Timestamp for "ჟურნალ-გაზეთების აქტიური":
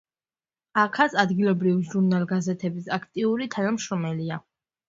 1.91-3.49